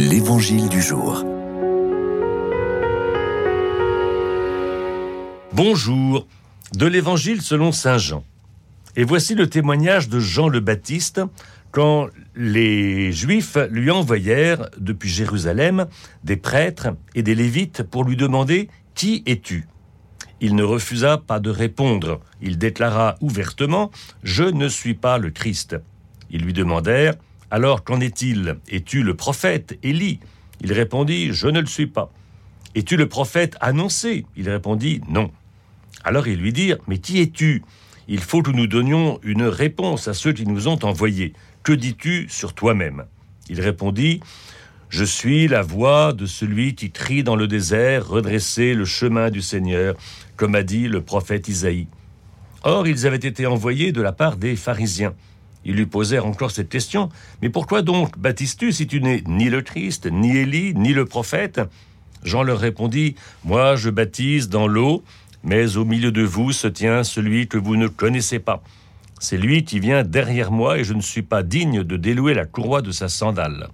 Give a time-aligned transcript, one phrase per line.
[0.00, 1.26] L'Évangile du jour.
[5.52, 6.26] Bonjour,
[6.72, 8.24] de l'Évangile selon Saint Jean.
[8.96, 11.20] Et voici le témoignage de Jean le Baptiste
[11.70, 15.84] quand les Juifs lui envoyèrent depuis Jérusalem
[16.24, 19.68] des prêtres et des Lévites pour lui demander Qui es-tu?
[20.40, 22.20] Il ne refusa pas de répondre.
[22.40, 23.90] Il déclara ouvertement
[24.22, 25.76] Je ne suis pas le Christ.
[26.30, 27.16] Ils lui demandèrent
[27.50, 28.56] Alors qu'en est-il?
[28.68, 30.20] Es-tu le prophète Élie?
[30.60, 32.12] Il répondit Je ne le suis pas.
[32.76, 34.24] Es-tu le prophète annoncé?
[34.36, 35.32] Il répondit Non.
[36.04, 37.62] Alors ils lui dirent Mais qui es-tu?
[38.06, 41.32] Il faut que nous donnions une réponse à ceux qui nous ont envoyés.
[41.64, 43.04] Que dis-tu sur toi-même?
[43.48, 44.20] Il répondit
[44.88, 49.42] Je suis la voix de celui qui crie dans le désert, redresser le chemin du
[49.42, 49.96] Seigneur,
[50.36, 51.88] comme a dit le prophète Isaïe.
[52.62, 55.14] Or, ils avaient été envoyés de la part des pharisiens.
[55.64, 57.08] Ils lui posèrent encore cette question
[57.42, 61.60] Mais pourquoi donc baptises-tu si tu n'es ni le Christ, ni Élie, ni le prophète?
[62.22, 65.02] Jean leur répondit Moi, je baptise dans l'eau,
[65.42, 68.62] mais au milieu de vous se tient celui que vous ne connaissez pas.
[69.18, 72.46] C'est lui qui vient derrière moi et je ne suis pas digne de délouer la
[72.46, 73.68] courroie de sa sandale.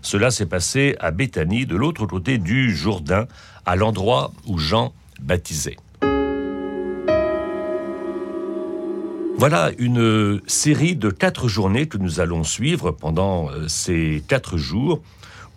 [0.00, 3.26] Cela s'est passé à Béthanie, de l'autre côté du Jourdain,
[3.66, 5.76] à l'endroit où Jean baptisait.
[9.42, 15.00] Voilà une série de quatre journées que nous allons suivre pendant euh, ces quatre jours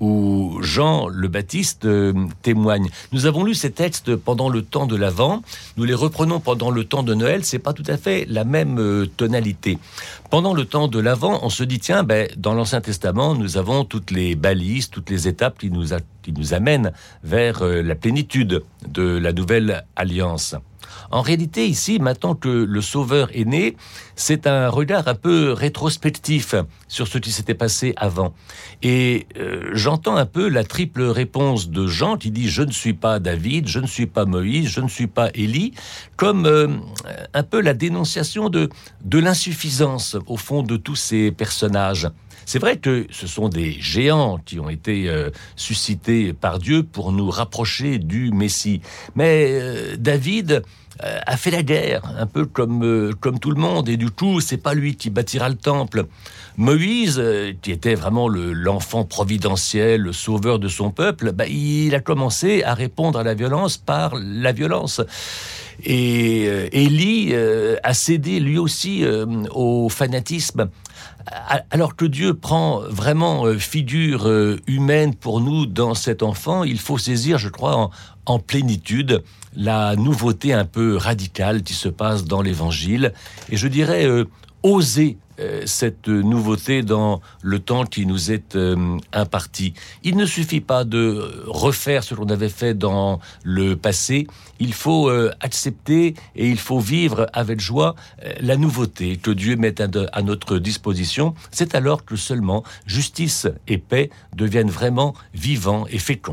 [0.00, 2.88] où Jean le Baptiste euh, témoigne.
[3.12, 5.42] Nous avons lu ces textes pendant le temps de l'Avent,
[5.76, 8.78] nous les reprenons pendant le temps de Noël, c'est pas tout à fait la même
[8.78, 9.78] euh, tonalité.
[10.34, 13.84] Pendant le temps de l'Avent, on se dit tiens, ben, dans l'Ancien Testament, nous avons
[13.84, 15.90] toutes les balises, toutes les étapes qui nous,
[16.24, 16.90] qui nous amènent
[17.22, 20.56] vers euh, la plénitude de la nouvelle alliance.
[21.10, 23.76] En réalité, ici, maintenant que le Sauveur est né,
[24.16, 26.54] c'est un regard un peu rétrospectif
[26.88, 28.34] sur ce qui s'était passé avant.
[28.82, 32.94] Et euh, j'entends un peu la triple réponse de Jean qui dit⁇ Je ne suis
[32.94, 35.72] pas David, je ne suis pas Moïse, je ne suis pas Élie⁇
[36.16, 36.68] comme euh,
[37.32, 38.68] un peu la dénonciation de,
[39.04, 42.08] de l'insuffisance, au fond, de tous ces personnages.
[42.46, 47.10] C'est vrai que ce sont des géants qui ont été euh, suscités par Dieu pour
[47.10, 48.82] nous rapprocher du Messie.
[49.14, 50.62] Mais David
[51.02, 54.10] euh, a fait la guerre, un peu comme, euh, comme tout le monde, et du
[54.10, 56.04] coup, c'est pas lui qui bâtira le temple.
[56.56, 62.00] Moïse, euh, qui était vraiment l'enfant providentiel, le sauveur de son peuple, bah, il a
[62.00, 65.00] commencé à répondre à la violence par la violence.
[65.82, 69.04] Et Élie a cédé lui aussi
[69.50, 70.70] au fanatisme.
[71.70, 74.30] Alors que Dieu prend vraiment figure
[74.66, 77.90] humaine pour nous dans cet enfant, il faut saisir, je crois,
[78.26, 79.22] en plénitude
[79.56, 83.12] la nouveauté un peu radicale qui se passe dans l'Évangile,
[83.50, 84.24] et je dirais euh,
[84.62, 85.23] oser euh,
[85.66, 89.74] cette nouveauté dans le temps qui nous est euh, imparti.
[90.02, 94.26] Il ne suffit pas de refaire ce qu'on avait fait dans le passé,
[94.60, 97.94] il faut accepter et il faut vivre avec joie
[98.40, 101.34] la nouveauté que Dieu met à notre disposition.
[101.50, 106.32] C'est alors que seulement justice et paix deviennent vraiment vivants et féconds.